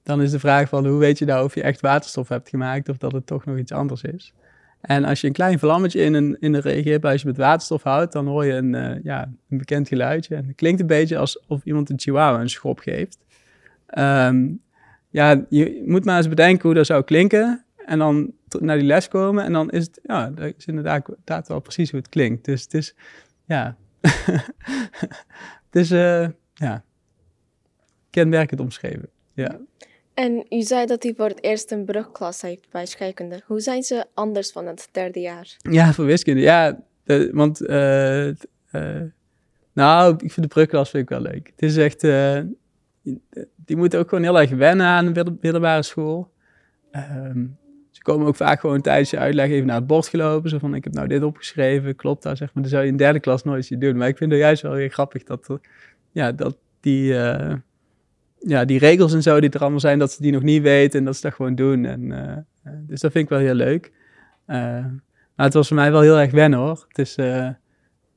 [0.02, 2.88] dan is de vraag van hoe weet je nou of je echt waterstof hebt gemaakt
[2.88, 4.32] of dat het toch nog iets anders is.
[4.80, 8.26] En als je een klein vlammetje in een, in een reageerbuisje met waterstof houdt, dan
[8.26, 10.34] hoor je een, ja, een bekend geluidje.
[10.34, 13.18] En het klinkt een beetje alsof iemand een chihuahua een schop geeft.
[13.86, 14.48] Ehm,
[15.10, 17.64] ja, je moet maar eens bedenken hoe dat zou klinken.
[17.86, 19.44] En dan naar die les komen.
[19.44, 22.44] En dan is het, ja, dat is inderdaad, wel precies hoe het klinkt.
[22.44, 22.94] Dus het is,
[23.44, 23.76] ja.
[25.70, 26.84] het is, eh, ja.
[28.10, 29.08] Kenmerkend omschreven.
[29.32, 29.58] Ja.
[30.14, 33.42] En u zei dat u voor het eerst een brugklas heeft bij scheikunde.
[33.46, 35.56] Hoe zijn ze anders van het derde jaar?
[35.70, 36.40] Ja, voor wiskunde.
[36.40, 36.82] Ja,
[37.32, 39.02] want, eh, eh,
[39.72, 41.46] nou, ik vind de brugklas vind ik wel leuk.
[41.56, 42.02] Het is echt,
[43.04, 46.32] eh, die moeten ook gewoon heel erg wennen aan midden- middelbare school.
[46.90, 47.46] Ehm,
[47.90, 50.50] ze komen ook vaak gewoon tijdens je uitleg even naar het bord gelopen.
[50.50, 52.36] Zo van, ik heb nou dit opgeschreven, klopt dat?
[52.36, 53.96] Zeg maar, dat zou je in derde klas nooit zien doen.
[53.96, 55.60] Maar ik vind het juist wel heel grappig dat, er-
[56.10, 57.54] ja, dat die, eh,
[58.38, 60.98] ja, die regels en zo die er allemaal zijn, dat ze die nog niet weten
[60.98, 61.84] en dat ze dat gewoon doen.
[61.84, 63.92] En, eh, eh, dus dat vind ik wel heel leuk.
[64.46, 64.56] Eh,
[65.36, 66.84] maar het was voor mij wel heel erg wennen hoor.
[66.88, 67.46] Het is eh,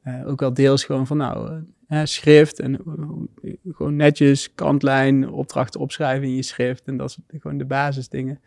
[0.02, 5.30] eh, ook wel deels gewoon van nou, eh, hè, schrift en eh, gewoon netjes kantlijn,
[5.30, 6.84] opdrachten opschrijven in je schrift.
[6.88, 8.40] En dat is gewoon de basisdingen.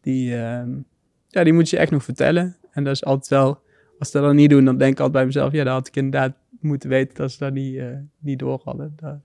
[0.00, 0.70] Die, ehm,
[1.28, 2.56] ja, die moet je echt nog vertellen.
[2.70, 3.60] En dat is altijd wel,
[3.98, 5.86] als ze dat dan niet doen, dan denk ik altijd bij mezelf, ja, dan had
[5.86, 7.86] ik inderdaad moeten weten dat ze dat niet, eh,
[8.18, 8.92] niet door hadden.
[8.96, 9.18] Dat-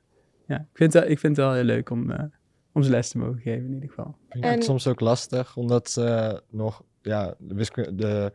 [0.48, 2.24] ja, ik vind, het, ik vind het wel heel leuk om, eh,
[2.72, 4.16] om ze les te mogen geven in ieder geval.
[4.30, 8.32] Vind ik het En- soms ook lastig, omdat ze nog, ja, de wiskunde, de,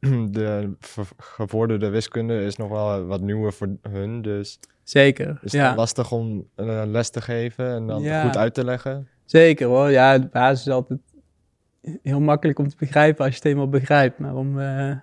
[0.30, 0.72] de
[1.16, 5.74] gevorderde wiskunde is nog wel wat nieuwer voor hun, dus Zeker, is het ja.
[5.74, 8.22] lastig om een les te geven en dan Ja.
[8.24, 9.08] goed uit te leggen.
[9.24, 9.90] Zeker hoor.
[9.90, 11.00] Ja, de basis is altijd
[12.02, 14.18] heel makkelijk om te begrijpen als je het eenmaal begrijpt.
[14.18, 14.96] Maar om eh,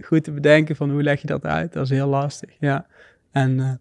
[0.00, 2.50] goed te bedenken van hoe leg je dat uit, dat is heel lastig.
[2.58, 2.86] Ja.
[3.30, 3.72] En eh,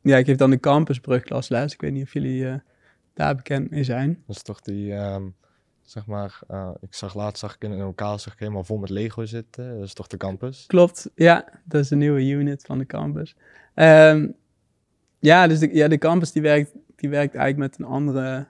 [0.00, 1.72] ja, ik geef dan de campusbrugklasles.
[1.72, 2.54] Ik weet niet of jullie eh,
[3.14, 4.22] daar bekend mee zijn.
[4.26, 5.22] Dat is toch die, ehm,
[5.82, 8.78] zeg maar, eh, ik zag laatst zag ik in een lokaal zag ik helemaal vol
[8.78, 9.74] met Lego zitten.
[9.78, 10.64] Dat is toch de campus?
[10.66, 11.44] Klopt, ja.
[11.64, 13.36] Dat is de nieuwe unit van de campus.
[13.74, 14.28] Ehm,
[15.22, 18.46] ja, dus de, ja, de campus die werkt, die werkt eigenlijk met een andere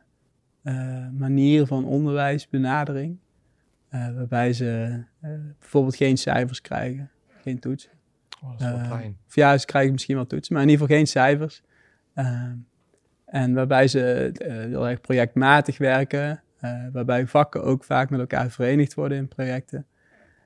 [0.62, 3.18] eh, manier van onderwijsbenadering.
[3.88, 7.10] Eh, waarbij ze eh, bijvoorbeeld geen cijfers krijgen,
[7.42, 7.90] geen toetsen.
[8.42, 9.16] Oh, dat is wel fijn.
[9.26, 11.62] Of ja, ze krijgen misschien wel toetsen, maar in ieder geval geen cijfers.
[12.14, 12.54] Ehm,
[13.24, 16.42] en waarbij ze heel erg projectmatig werken.
[16.92, 19.86] waarbij vakken ook vaak met elkaar verenigd worden in projecten.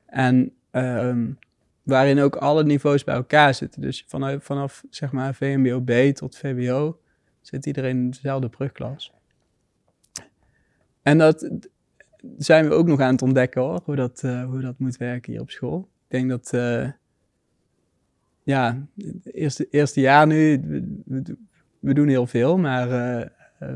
[0.06, 1.30] En ehm,
[1.86, 3.80] waarin ook alle niveaus bij elkaar zitten.
[3.80, 7.00] Dus vanaf, vanaf zeg maar VMBO-B tot VWO
[7.40, 9.12] zit iedereen in dezelfde brugklas.
[11.02, 11.50] En dat,
[12.38, 15.32] zijn we ook nog aan het ontdekken hoor, hoe dat, eh, hoe dat moet werken
[15.32, 15.88] hier op school.
[16.08, 16.90] Ik denk dat, uh,
[18.42, 20.60] ja, het eerste, eerste jaar nu,
[21.80, 23.74] we, doen heel veel, maar uh,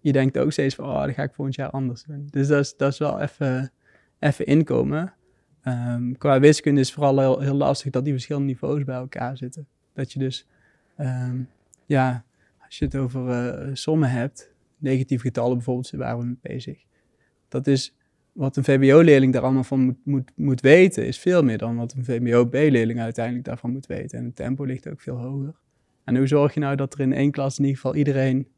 [0.00, 2.28] je denkt ook steeds van, oh, dat ga ik volgend jaar anders doen.
[2.30, 3.72] Dus dat is, dat is wel even,
[4.18, 5.12] even inkomen.
[5.64, 9.66] Um, qua wiskunde is vooral heel, lastig dat die verschillende niveaus bij elkaar zitten.
[9.92, 10.46] Dat je dus,
[10.98, 11.48] um,
[11.86, 12.24] ja,
[12.64, 13.28] als je het over
[13.68, 16.84] uh, sommen hebt, negatieve getallen bijvoorbeeld, waar we mee bezig.
[17.48, 17.96] Dat is
[18.32, 21.92] wat een VBO-leerling daar allemaal van moet, moet, moet weten, is veel meer dan wat
[21.92, 24.18] een VBO-B-leerling uiteindelijk daarvan moet weten.
[24.18, 25.54] En het tempo ligt ook veel hoger.
[26.04, 28.48] En hoe zorg je nou dat er in één klas in ieder geval iedereen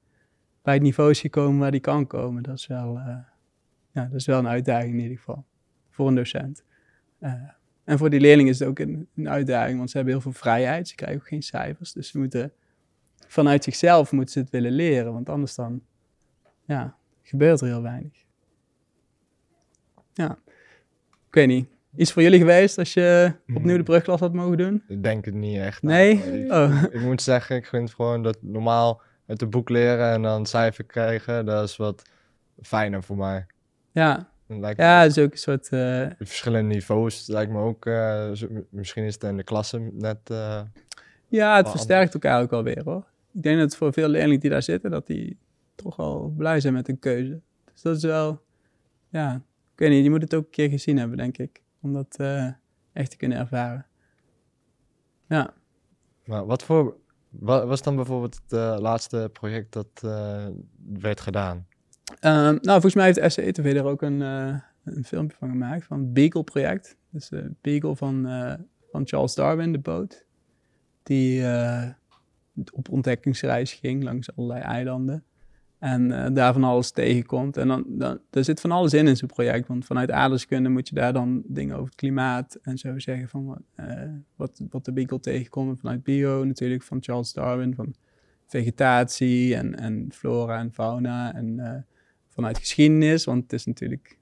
[0.62, 2.42] bij het niveau is gekomen waar die kan komen?
[2.42, 3.16] Dat is wel, uh,
[3.90, 5.44] ja, dat is wel een uitdaging in ieder geval
[5.90, 6.64] voor een docent.
[7.20, 7.32] Uh,
[7.84, 10.32] en voor die leerlingen is het ook een, een, uitdaging, want ze hebben heel veel
[10.32, 10.88] vrijheid.
[10.88, 12.52] Ze krijgen ook geen cijfers, dus ze moeten
[13.26, 15.82] vanuit zichzelf moeten ze het willen leren, want anders dan
[16.64, 18.24] ja, gebeurt er heel weinig.
[20.12, 20.38] Ja,
[21.28, 21.68] ik weet niet.
[21.96, 24.82] Iets voor jullie geweest als je opnieuw de brugklas had mogen doen?
[24.88, 25.82] Ik denk het niet echt.
[25.82, 26.42] Nee?
[26.42, 26.82] Ik, oh.
[26.90, 30.84] ik, moet zeggen, ik vind gewoon dat normaal uit het boek leren en dan cijfer
[30.84, 32.02] krijgen, dat is wat
[32.62, 33.46] fijner voor mij.
[33.90, 34.28] Ja,
[34.76, 35.64] ja, het is ook een soort...
[35.64, 35.70] Uh...
[35.70, 37.86] De verschillende niveaus lijkt me ook...
[37.86, 38.32] Uh,
[38.70, 40.30] misschien is het in de klasse net...
[40.30, 40.60] Uh,
[41.28, 43.06] ja, het versterkt elkaar ook alweer hoor.
[43.32, 45.38] Ik denk dat voor veel leerlingen die daar zitten, dat die
[45.74, 47.40] toch wel blij zijn met een keuze.
[47.72, 48.42] Dus dat is wel...
[49.08, 49.34] Ja,
[49.72, 51.62] ik weet niet, je moet het ook een keer gezien hebben, denk ik.
[51.80, 52.16] Om dat
[52.92, 53.86] echt te kunnen ervaren.
[55.28, 55.54] Ja.
[56.24, 56.96] Maar wat voor...
[57.28, 59.88] Wat was dan bijvoorbeeld het laatste project dat
[60.92, 61.66] werd gedaan?
[62.10, 65.98] Um, nou, volgens mij heeft SCE-TV er ook een, uh, een filmpje van gemaakt, van
[65.98, 66.96] het Beagle-project.
[67.10, 68.54] Dus de Beagle van, uh,
[68.90, 70.24] van Charles Darwin, de boot.
[71.02, 71.88] Die uh,
[72.72, 75.24] op ontdekkingsreis ging langs allerlei eilanden.
[75.78, 77.56] En daar van alles tegenkomt.
[77.56, 79.68] En dan, dan, er zit van alles in in zo'n project.
[79.68, 83.28] Want vanuit aardrijkskunde moet je daar dan dingen over het klimaat en zo zeggen.
[83.28, 83.64] Van
[84.36, 85.80] wat, wat de Beagle tegenkomt.
[85.80, 87.74] Vanuit bio natuurlijk, van Charles Darwin.
[87.74, 87.94] Van
[88.46, 91.34] vegetatie en, en flora en fauna.
[91.34, 91.84] En
[92.36, 94.18] vanuit geschiedenis, want het is natuurlijk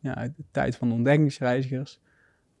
[0.00, 2.00] ja, de tijd van de ontdekkingsreizigers.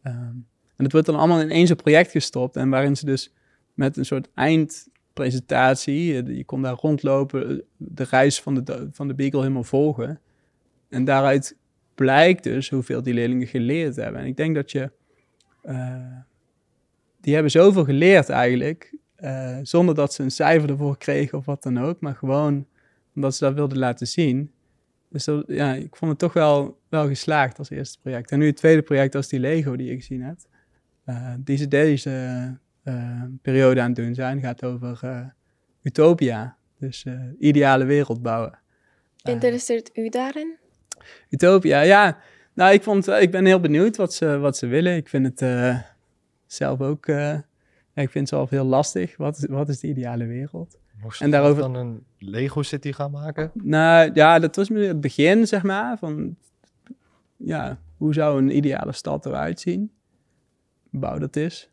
[0.02, 3.32] Um, en het wordt dan allemaal in één zo'n project gestopt en waarin ze dus
[3.74, 9.40] met een soort eindpresentatie, je kon daar rondlopen, de reis van de, van de Beagle
[9.40, 10.20] helemaal volgen.
[10.88, 11.56] En daaruit
[11.94, 14.20] blijkt dus hoeveel die leerlingen geleerd hebben.
[14.20, 14.90] En ik denk dat je,
[15.64, 16.16] uh,
[17.20, 18.96] die hebben zoveel geleerd eigenlijk,
[19.62, 22.66] zonder dat ze een cijfer ervoor kregen of wat dan ook, maar gewoon
[23.14, 24.50] omdat ze dat wilden laten zien.
[25.08, 28.30] Dus dat, ja, ik vond het toch wel, wel geslaagd als eerste project.
[28.30, 30.48] En nu het tweede project als die Lego die je gezien hebt.
[31.06, 32.10] Uh, die ze deze
[32.84, 35.20] uh, periode aan het doen zijn, gaat over uh,
[35.82, 36.56] utopia.
[36.78, 37.06] Dus
[37.38, 38.58] ideale wereld bouwen.
[39.22, 40.56] Interesseert u daarin?
[41.30, 42.18] Utopia, ja.
[42.54, 44.96] Nou, ik, vond, ik ben heel benieuwd wat ze, wat ze willen.
[44.96, 45.74] Ik vind het
[46.46, 47.06] zelf ook...
[47.94, 49.16] ik vind het zelf heel lastig.
[49.16, 50.78] Wat is, wat is de ideale wereld?
[51.06, 53.50] Moest en daarover dan een Lego City gaan maken?
[53.54, 55.98] Nou ja, dat was het begin, zeg maar.
[55.98, 56.36] Van
[57.36, 59.92] ja, hoe zou een ideale stad eruit zien?
[60.90, 61.70] Bouw dat is.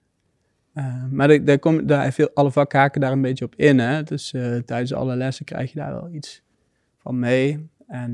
[0.73, 3.79] Uh, maar daar, komt daar veel, alle vakhaken daar een beetje op in.
[3.79, 4.03] Hè?
[4.03, 6.43] Dus uh, tijdens alle lessen krijg je daar wel iets
[6.97, 7.69] van mee.
[7.87, 8.11] En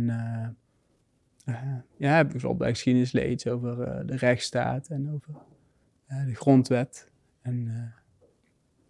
[1.45, 1.55] uh,
[1.97, 5.33] ja, bijvoorbeeld bij geschiedenis iets over de rechtsstaat en over
[6.25, 7.11] de grondwet.
[7.41, 7.93] En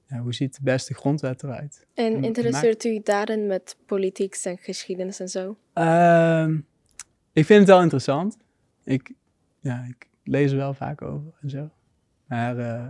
[0.09, 1.85] ja, hoe ziet de beste grondwet eruit?
[1.93, 5.57] En interesseert u daarin met politiek en geschiedenis en zo?
[5.75, 6.47] Uh,
[7.33, 8.37] ik vind het wel interessant.
[8.83, 9.11] Ik,
[9.59, 11.69] ja, ik lees er wel vaak over en zo.
[12.25, 12.85] Maar uh,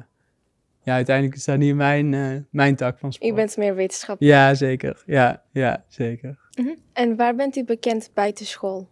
[0.83, 3.31] ja, uiteindelijk is dat niet mijn, uh, mijn tak van sport.
[3.31, 4.27] U bent meer wetenschapper.
[4.27, 5.03] Ja, zeker.
[5.05, 6.39] Ja, ja zeker.
[6.59, 6.77] Uh -huh.
[6.93, 8.89] En waar bent u bekend buiten school?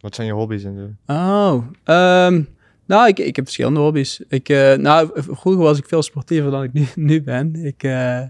[0.00, 1.14] Wat zijn je hobby's en zo?
[1.14, 2.48] Oh, um,
[2.86, 4.20] nou, ik, ik heb verschillende hobby's.
[4.28, 7.54] Ik, uh, nou, vroeger was ik veel sportiever dan ik nu, nu ben.
[7.54, 8.22] Ik, uh,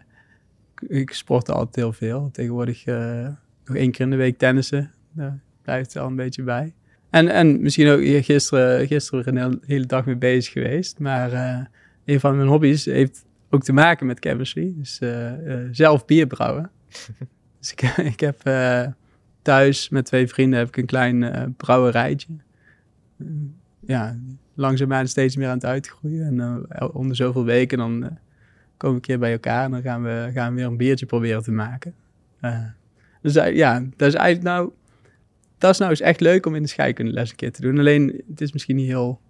[0.89, 2.29] ik sportte altijd heel veel.
[2.33, 3.29] Tegenwoordig uh,
[3.65, 4.93] nog één keer in de week tennissen.
[5.13, 6.75] Daar blijft wel een beetje bij.
[7.11, 10.99] En, en misschien ook gisteren, gisteren een hele dag mee bezig geweest.
[10.99, 11.33] Maar
[12.05, 14.75] een van mijn hobby's heeft ook te maken met chemistry.
[14.77, 15.01] Dus
[15.71, 16.71] zelf bier brouwen.
[17.61, 18.43] dus ik, ik heb
[19.43, 22.33] thuis met twee vrienden heb ik een klein brouwerijtje.
[23.81, 24.17] ja,
[24.63, 26.27] langzaamaan steeds meer aan het uitgroeien.
[26.27, 28.09] En uh, om de zoveel weken dan uh,
[28.77, 31.07] komen we een keer bij elkaar en dan gaan we, gaan we weer een biertje
[31.07, 31.95] proberen te maken.
[32.41, 32.65] Uh,
[33.21, 34.73] dus ja, dat is eigenlijk nou,
[35.59, 37.79] dat is nou eens echt leuk om in de scheikunde les een keer te doen.
[37.79, 39.21] Alleen, het is misschien niet heel,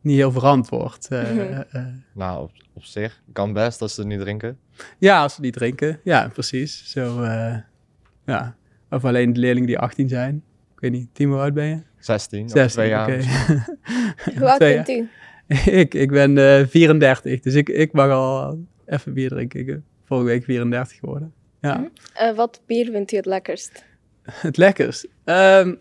[0.00, 1.08] niet heel verantwoord.
[1.10, 1.64] Mm
[2.12, 4.58] nou, op, op, zich kan best als ze niet drinken.
[4.98, 6.00] Ja, als ze niet drinken.
[6.04, 6.90] Ja, precies.
[6.90, 7.24] Zo,
[8.24, 8.56] ja.
[8.90, 10.42] Of alleen de leerlingen die 18 zijn.
[10.78, 11.78] Ik weet niet, Timo, hoe oud ben je?
[11.98, 13.10] 16, of 16, twee jaar.
[14.38, 15.08] Hoe oud bent u?
[15.82, 19.60] ik, ik ben eh 34, dus ik, ik mag al even bier drinken.
[19.60, 21.32] Ik ben vorige week 34 geworden.
[21.60, 23.84] Ja, Eh, wat bier vindt u het lekkerst?
[24.46, 25.08] het lekkerst.
[25.24, 25.74] Ehm,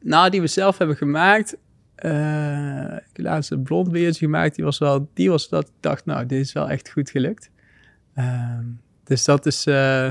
[0.00, 1.56] nou, die we zelf hebben gemaakt.
[1.94, 4.54] eh, ik heb laatst een blond biertje gemaakt.
[4.54, 7.50] Die was wel, die was dat ik dacht, nou, dit is wel echt goed gelukt.
[8.14, 8.64] Ehm,
[9.04, 10.10] dus dat is, eh,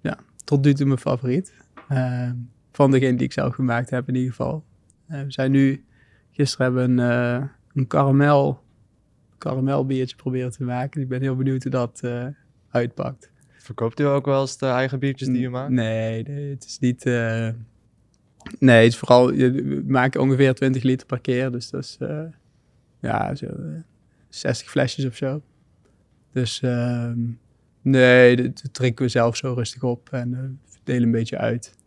[0.00, 1.54] ja, tot nu toe mijn favoriet.
[1.88, 2.34] Ehm,
[2.80, 4.64] van degene die ik zelf gemaakt heb in ieder geval.
[5.06, 5.84] Eh, we zijn nu,
[6.30, 8.62] gisteren hebben we een, eh, een karamel,
[9.38, 11.00] karamelbiertje proberen te maken.
[11.00, 12.26] Ik ben heel benieuwd hoe dat eh,
[12.70, 13.30] uitpakt.
[13.58, 15.70] Verkoopt u ook wel eens de eigen biertjes die u maakt?
[15.70, 17.04] Nee, nee, het is niet.
[17.04, 17.54] nee,
[18.84, 19.32] het is vooral.
[19.32, 21.50] je- We maken ongeveer 20 liter per keer.
[21.52, 21.98] Dus dat is.
[23.00, 23.46] ja, zo.
[23.46, 23.80] eh,
[24.28, 25.42] 60 flesjes of zo.
[26.32, 26.60] Dus.
[26.62, 27.18] ehm,
[27.82, 30.08] nee, dat dat drinken we zelf zo rustig op.
[30.12, 31.78] En verdelen een beetje uit.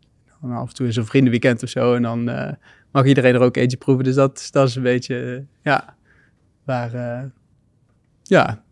[0.51, 1.95] Af en toe is een vriendenweekend of zo.
[1.95, 2.53] En dan eh,
[2.91, 4.03] mag iedereen er ook eentje proeven.
[4.03, 5.33] Dus dat, dat is een beetje.
[5.35, 5.95] eh, ja.
[6.63, 6.93] Waar.
[6.93, 7.23] eh,
[8.23, 8.63] ja,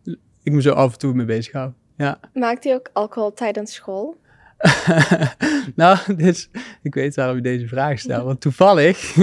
[0.43, 1.71] ik me zo af en toe mee bezig hou.
[1.97, 2.19] Ja.
[2.33, 4.19] Maakt u ook alcohol tijdens school?
[5.75, 6.49] nou, is,
[6.81, 8.23] ik weet waarom je deze vraag stelt.
[8.25, 9.15] Want toevallig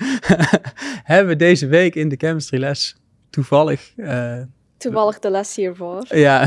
[1.10, 2.96] hebben we deze week in de chemistry les
[3.30, 3.92] toevallig,
[4.76, 6.16] Toevallig de les hiervoor.
[6.16, 6.44] ja,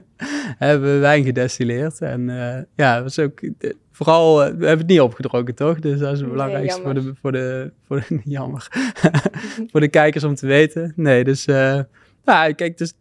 [0.58, 2.00] hebben we wijn gedestilleerd.
[2.00, 5.80] En eh, ja, het was ook, eh, vooral, eh, we hebben het niet opgedronken, toch?
[5.80, 7.16] Dus dat is het Nee, belangrijkste voor, de, jammer.
[7.20, 8.68] voor, de, voor de, jammer,
[9.70, 10.92] voor de kijkers om te weten.
[10.96, 11.80] Nee, dus, eh,
[12.24, 12.92] nou, kijk, dus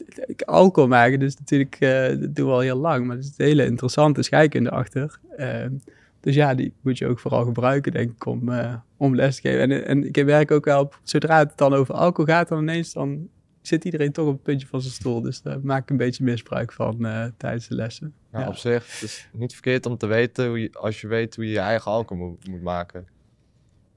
[0.46, 1.78] alcohol maken, dus natuurlijk,
[2.20, 3.06] dat doen we al heel lang.
[3.06, 5.20] Maar er zit een hele interessante scheikunde achter.
[5.38, 5.72] Ehm,
[6.20, 8.52] dus ja, die moet je ook vooral gebruiken, denk ik, om,
[8.98, 9.72] om les te geven.
[9.72, 12.94] En, en ik werk ook wel op, zodra het dan over alcohol gaat, dan ineens,
[12.94, 13.28] dan
[13.68, 15.22] zit iedereen toch op het puntje van zijn stoel.
[15.22, 18.14] Dus daar maak ik een beetje misbruik van eh, tijdens de lessen.
[18.32, 18.50] Nou, Ja.
[18.50, 21.46] Op zich, het is niet verkeerd om te weten hoe je, als je weet hoe
[21.46, 23.08] je je eigen alcohol moet, moet maken.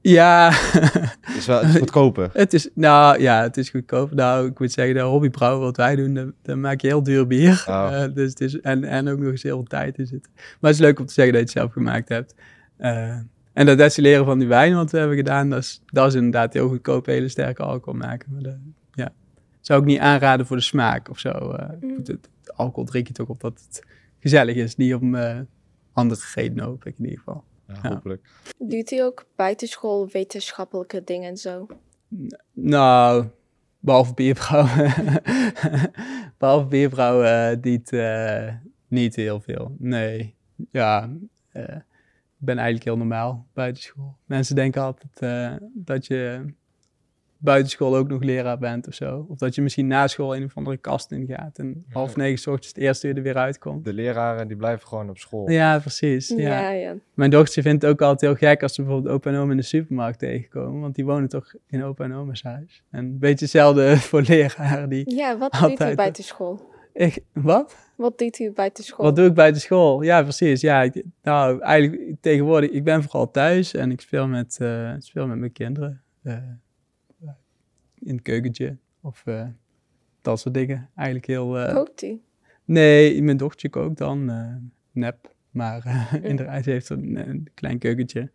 [0.01, 0.51] Ja,
[1.21, 2.31] Het is wel het is goedkoper.
[2.45, 4.15] het is, nou ja, het is goedkoop.
[4.15, 7.65] Nou, ik moet zeggen, de hobbybrouwen wat wij doen, dan, maak je heel duur bier.
[7.69, 7.89] Oh.
[7.93, 10.29] Eh, dus het is, en, en ook nog eens heel veel tijd in zit.
[10.35, 12.35] Maar het is leuk om te zeggen dat je het zelf gemaakt hebt.
[12.77, 13.17] Eh,
[13.53, 16.53] en dat destilleren van die wijn wat we hebben gedaan, dat is, dat is inderdaad
[16.53, 18.33] heel goedkoop, hele sterke alcohol maken.
[18.33, 18.57] Maar dat,
[18.93, 19.13] ja,
[19.69, 21.29] zou ik niet aanraden voor de smaak of zo.
[21.31, 21.69] eh.
[21.81, 21.97] Mm.
[21.97, 23.85] Het- alcohol drink je toch omdat het
[24.21, 25.41] gezellig is, niet om eh,
[25.93, 27.45] andere redenen hoop ik in ieder geval.
[27.67, 27.89] Ja, Ja.
[27.89, 28.29] hopelijk.
[28.59, 31.67] Doet u ook buitenschool wetenschappelijke dingen en zo?
[32.53, 33.27] Nou,
[33.79, 34.73] behalve bierbrouwen.
[36.39, 38.55] behalve bierbrouwen eh, niet, eh,
[38.89, 39.75] niet heel veel.
[39.79, 40.35] Nee,
[40.71, 41.11] ja,
[41.53, 41.63] eh,
[42.39, 44.17] ik ben eigenlijk heel normaal buitenschool.
[44.25, 46.45] Mensen denken altijd eh, dat je
[47.41, 49.27] buitenschool ook nog leraar bent of zo.
[49.29, 52.47] Of dat je misschien na school een of andere kast ingaat en half negen 's
[52.47, 53.85] ochtends het eerste uur er weer uitkomt.
[53.85, 55.51] De leraren die blijven gewoon op school.
[55.51, 56.29] Ja, precies.
[56.29, 56.37] Ja.
[56.37, 56.95] Ja, ja.
[57.15, 59.57] Mijn dochter vindt het ook altijd heel gek als ze bijvoorbeeld opa en oma in
[59.57, 60.81] de supermarkt tegenkomen.
[60.81, 62.83] Want die wonen toch in opa en oma's huis.
[62.91, 65.15] En een beetje hetzelfde voor leraren die...
[65.15, 66.77] Ja, wat doet u buitenschool?
[66.93, 67.77] Ik, wat?
[67.97, 69.05] Wat doet u buitenschool?
[69.05, 70.03] Wat doe ik buiten school?
[70.03, 70.61] Ja, precies.
[70.61, 75.27] Ja, ik- nou, eigenlijk tegenwoordig, ik ben vooral thuis en ik speel met, eh, speel
[75.27, 76.03] met mijn kinderen.
[76.23, 76.37] eh,
[78.01, 79.47] in het keukentje of eh,
[80.23, 80.91] dat soort dingen.
[80.95, 81.59] Eigenlijk heel...
[81.59, 82.21] eh, Kookt u?
[82.65, 84.31] Nee, mijn dochtertje kookt dan.
[84.31, 84.55] eh,
[84.93, 85.35] nep.
[85.51, 86.23] Maar Mm.
[86.31, 88.31] inderdaad, ze heeft een, een klein keukentje.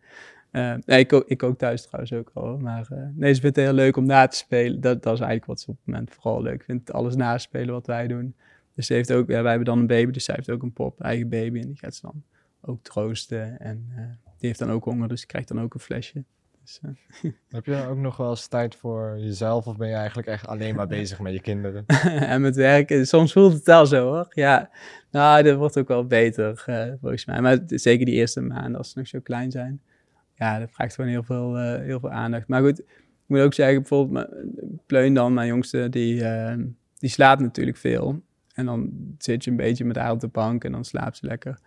[0.52, 2.58] Nee, ik, kook, ik kook thuis trouwens ook al.
[2.58, 4.80] Maar nee, ze vindt het heel leuk om na te spelen.
[4.80, 6.92] Dat, dat is eigenlijk wat ze op het moment vooral leuk vindt.
[6.92, 8.34] Alles naspelen wat wij doen.
[8.74, 10.72] Dus ze heeft ook, ja, wij hebben dan een baby, dus zij heeft ook een
[10.72, 11.60] pop, eigen baby.
[11.60, 12.22] En die gaat ze dan
[12.60, 13.60] ook troosten.
[13.60, 13.86] En
[14.38, 16.24] die heeft dan ook honger, dus krijgt dan ook een flesje.
[16.64, 20.28] Dus, eh, Heb je ook nog wel eens tijd voor jezelf of ben je eigenlijk
[20.28, 21.86] echt alleen maar bezig met je kinderen?
[22.32, 23.06] en met werken.
[23.06, 24.26] Soms voelt het wel zo hoor.
[24.30, 24.70] Ja,
[25.10, 27.40] nou, dat wordt ook wel beter eh, volgens mij.
[27.40, 29.80] Maar zeker die eerste maanden als ze nog zo klein zijn.
[30.34, 32.48] Ja, dat vraagt gewoon heel veel, eh, heel veel aandacht.
[32.48, 32.86] Maar goed, ik
[33.26, 34.28] moet ook zeggen, bijvoorbeeld
[34.86, 36.56] Pleun dan, mijn jongste, die, eh,
[36.98, 38.22] die slaapt natuurlijk veel.
[38.54, 41.26] En dan zit je een beetje met haar op de bank en dan slaapt ze
[41.26, 41.58] lekker.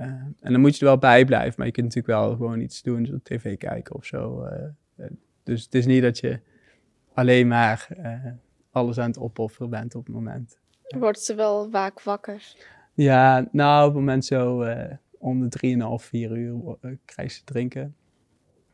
[0.00, 0.06] Eh,
[0.40, 1.54] en dan moet je er wel bij blijven.
[1.56, 4.42] Maar je kunt natuurlijk wel gewoon iets doen, zoals tv kijken of zo.
[4.42, 4.64] eh.
[4.96, 5.06] Eh,
[5.42, 6.40] dus het is niet dat je
[7.14, 7.88] alleen maar
[8.70, 10.58] alles aan het opofferen bent op het moment.
[10.98, 12.54] Wordt ze wel vaak wakker?
[12.94, 14.64] Ja, nou, op het moment zo
[15.18, 17.94] om de 3,5, 4 uur uh, krijg ze drinken.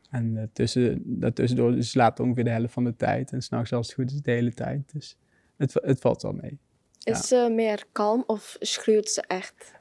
[0.09, 3.31] En eh, tussen, daartussendoor ze slaapt ongeveer de helft van de tijd.
[3.31, 4.91] En s'nachts als het goed is de hele tijd.
[4.93, 5.17] Dus
[5.57, 6.59] het, het valt wel mee.
[7.07, 9.73] Is ze meer kalm of schreeuwt ze echt?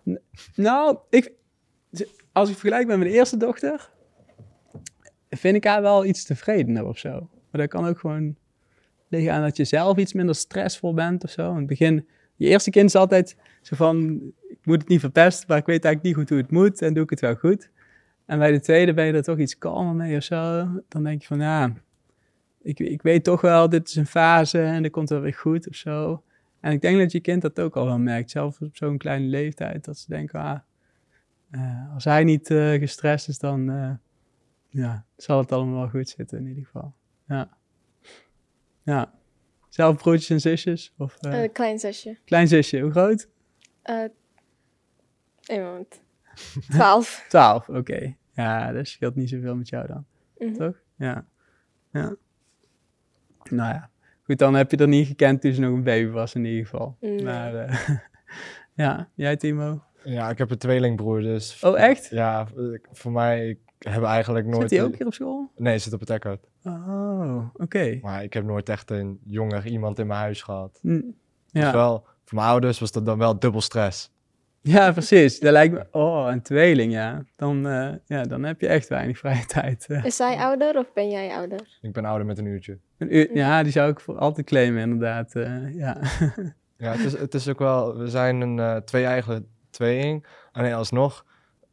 [0.55, 1.33] Nou, ik,
[2.33, 3.91] als ik vergelijk met mijn eerste dochter,
[5.31, 7.11] vind ik haar wel iets tevredener of zo.
[7.51, 8.37] Maar dat kan ook gewoon
[9.09, 11.51] liggen aan dat je zelf iets minder stressvol bent of zo.
[11.51, 15.45] In het begin, je eerste kind is altijd zo van, ik moet het niet verpesten,
[15.49, 17.71] maar ik weet eigenlijk niet goed hoe het moet en doe ik het wel goed.
[18.27, 20.69] En bij de tweede ben je er toch iets kalmer mee of zo.
[20.89, 21.73] Dan denk je van, ja,
[22.63, 25.69] ik, ik weet toch wel, dit is een fase en dat komt wel weer goed
[25.69, 26.23] of zo.
[26.61, 29.27] En ik denk dat je kind dat ook al wel merkt, zelfs op zo'n kleine
[29.27, 30.59] leeftijd, dat ze denken, ah,
[31.51, 33.91] uh, als hij niet uh, gestrest is, dan uh,
[34.69, 36.95] ja, zal het allemaal wel goed zitten in ieder geval.
[37.29, 37.57] Ja.
[38.83, 39.13] Ja.
[39.69, 40.95] Zelf broertjes en zusjes?
[40.99, 41.19] Of,
[41.53, 42.19] klein zusje.
[42.25, 43.29] Klein zusje, hoe groot?
[43.83, 46.01] Een moment.
[46.71, 47.25] Twaalf.
[47.29, 48.17] Twaalf, oké.
[48.33, 50.07] Ja, dat scheelt niet zoveel met jou dan.
[50.39, 50.57] Mm -hmm.
[50.57, 50.81] Toch?
[50.97, 51.27] Ja.
[51.93, 52.17] Ja.
[53.51, 53.91] Nou ja.
[54.27, 56.67] Goed, dan heb je er niet gekend toen ze nog een baby was in ieder
[56.67, 56.97] geval.
[57.01, 57.23] Nee.
[57.23, 57.53] Maar
[58.75, 59.83] ja, jij Timo?
[60.05, 61.63] Ja, ik heb een tweelingbroer, dus...
[61.65, 62.09] Oh, echt?
[62.11, 62.47] Ja,
[62.93, 64.69] voor mij, ik heb eigenlijk nooit...
[64.69, 65.51] Zit hij ook hier op school?
[65.57, 66.47] Nee, hij zit op het Eckert.
[66.65, 67.99] Oh, oké.
[68.03, 70.79] Maar ik heb nooit echt een jonger iemand in mijn huis gehad.
[70.83, 71.15] Mm,
[71.53, 71.73] Dus ja.
[71.73, 74.11] wel, voor mijn ouders was dat dan wel dubbel stress.
[74.61, 75.41] ja, precies.
[75.41, 75.87] Dat lijkt me...
[75.91, 77.25] Oh, een tweeling, ja.
[77.37, 79.87] Dan, eh, ja, dan heb je echt weinig vrije tijd.
[79.89, 80.05] eh.
[80.05, 81.79] Is zij ouder of ben jij ouder?
[81.81, 82.79] Ik ben ouder met een uurtje.
[82.99, 85.35] Een uur- ja, die zou ik voor altijd claimen, inderdaad.
[85.35, 85.97] eh, ja.
[86.79, 87.97] Ja, het is, het is ook wel...
[87.97, 90.27] We zijn een eh, twee-eigen tweeling.
[90.53, 91.25] En nee, alsnog,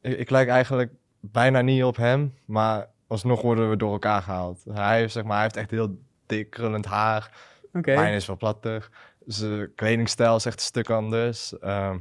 [0.01, 4.63] ik, ik lijk eigenlijk bijna niet op hem, maar alsnog worden we door elkaar gehaald.
[4.73, 7.31] Hij heeft, zeg maar, hij heeft echt heel dik krullend haar.
[7.73, 7.95] Oké.
[7.95, 8.91] Mijn is wel plattig.
[9.25, 11.59] Zijn kledingstijl is echt een stuk anders.
[11.59, 11.97] Ehm,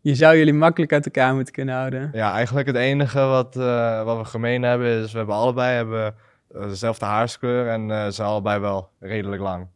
[0.00, 2.10] Je zou jullie makkelijk uit elkaar moeten kunnen houden.
[2.12, 6.14] ja, eigenlijk het enige wat, eh, wat we gemeen hebben is, we hebben allebei hebben,
[6.60, 9.66] dezelfde haarskleur en eh, ze zijn allebei wel redelijk lang.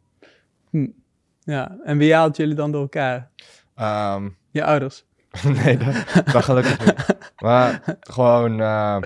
[1.39, 1.77] Ja.
[1.83, 3.29] En wie haalt jullie dan door elkaar?
[3.75, 5.05] Ehm, Je ouders?
[5.63, 5.93] nee, dat,
[6.31, 7.33] dat gelukkig niet.
[7.37, 8.97] Maar gewoon, eh,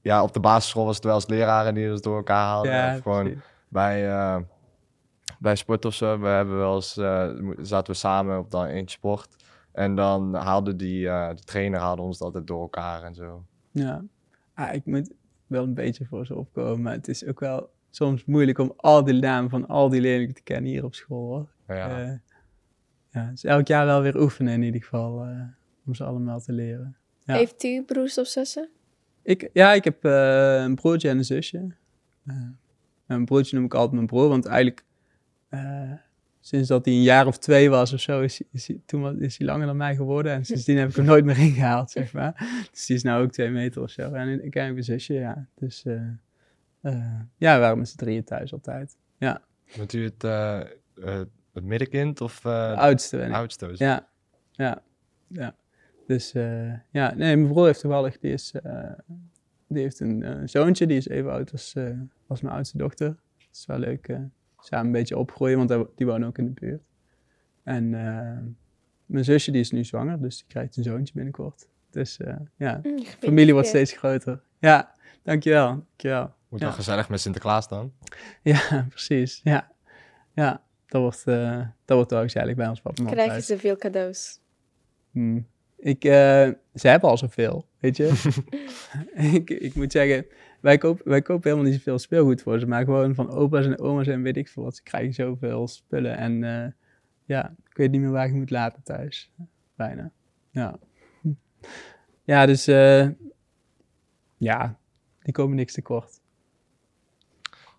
[0.00, 2.72] ja, op de basisschool was het wel eens leraren die ons door elkaar haalden.
[2.72, 3.42] ja, gewoon precies.
[3.68, 4.36] bij, eh,
[5.38, 6.18] bij sport of zo.
[6.18, 7.28] We hebben wel eens, eh,
[7.60, 9.28] zaten we samen op dan één sport.
[9.72, 13.44] En dan haalde die, eh, de trainer haalde ons altijd door elkaar en zo.
[13.70, 14.02] Ja.
[14.54, 15.12] Ah, ik moet
[15.46, 19.04] wel een beetje voor ze opkomen, maar het is ook wel soms moeilijk om al
[19.04, 21.28] die namen van al die leerlingen te kennen hier op school.
[21.28, 21.76] Hoor.
[21.76, 22.12] Ja, Eh,
[23.10, 25.40] ja, dus elk jaar wel weer oefenen in ieder geval, eh,
[25.86, 26.96] om ze allemaal te leren.
[27.24, 27.34] Ja.
[27.34, 28.68] Heeft u broers of zussen?
[29.22, 31.74] Ik, ja, ik heb eh, een broertje en een zusje.
[32.26, 32.36] Eh,
[33.06, 34.84] mijn broertje noem ik altijd mijn broer, want eigenlijk
[35.48, 35.92] eh,
[36.46, 39.38] sinds dat hij een jaar of twee was of zo, is, hij- is, toen is
[39.38, 40.32] hij langer dan mij geworden.
[40.32, 42.66] En sindsdien heb ik hem nooit meer ingehaald, zeg maar.
[42.70, 44.12] Dus die is nou ook twee meter of zo.
[44.12, 45.46] En ik heb een zusje, ja.
[45.54, 46.00] Dus eh,
[46.80, 48.96] eh, ja, we waren met z'n drieën thuis altijd.
[49.76, 50.60] Bent u het, eh,
[51.52, 53.38] het middenkind of De oudste ben de ik.
[53.38, 53.72] oudste?
[53.74, 54.08] Ja,
[54.50, 54.82] ja,
[55.28, 55.54] ja.
[56.06, 56.32] Dus
[56.90, 58.52] ja, nee, mijn broer heeft toevallig, die, is,
[59.68, 61.74] die heeft een zoontje, die is even oud als,
[62.26, 63.08] als mijn oudste dochter.
[63.08, 64.06] Dat is wel leuk,
[64.66, 66.82] samen een beetje opgroeien, want die wonen ook in de buurt.
[67.62, 68.38] En eh,
[69.06, 71.68] mijn zusje, die is nu zwanger, dus die krijgt een zoontje binnenkort.
[71.90, 74.42] Dus eh, ja, de familie wordt steeds groter.
[74.58, 76.34] Ja, dankjewel, dankjewel.
[76.48, 76.66] Moet Ja.
[76.66, 77.92] wel gezellig met Sinterklaas dan.
[78.42, 79.72] Ja, precies, ja.
[80.34, 83.46] Ja, dat wordt, eh, dat wordt wel gezellig bij ons papa Krijgen thuis.
[83.46, 84.40] ze veel cadeaus?
[85.10, 85.46] Hmm.
[85.76, 88.22] Ik, eh, ze hebben al zoveel, weet je.
[89.38, 90.26] ik, ik moet zeggen,
[90.64, 93.78] wij kopen, wij kopen helemaal niet zoveel speelgoed voor ze, maar gewoon van opa's en
[93.78, 94.76] oma's en weet ik veel wat.
[94.76, 96.70] Ze krijgen zoveel spullen en eh,
[97.24, 99.32] ja, ik weet niet meer waar ik moet laten thuis.
[99.74, 100.10] Bijna,
[100.50, 100.78] ja.
[102.24, 103.08] Ja, dus eh,
[104.36, 104.78] ja,
[105.22, 106.20] die komen niks tekort.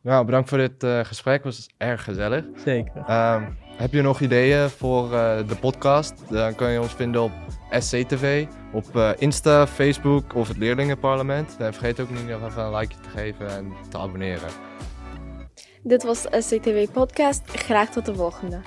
[0.02, 1.44] Nou, bedankt voor dit eh, gesprek.
[1.44, 2.46] was erg gezellig.
[2.56, 2.98] Zeker.
[2.98, 6.14] Ehm, heb je nog ideeën voor eh, de podcast?
[6.30, 7.32] Dan kun je ons vinden op
[7.70, 11.56] SCTV, op eh, Insta, Facebook of het Leerlingenparlement.
[11.60, 14.50] En vergeet ook niet nog even een likeje te geven en te abonneren.
[15.84, 17.42] Dit was de SCTV Podcast.
[17.46, 18.62] Graag tot de volgende.